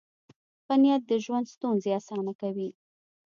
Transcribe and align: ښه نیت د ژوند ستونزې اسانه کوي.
ښه 0.65 0.75
نیت 0.81 1.01
د 1.07 1.11
ژوند 1.23 1.45
ستونزې 1.55 1.89
اسانه 1.99 2.33
کوي. 2.41 2.69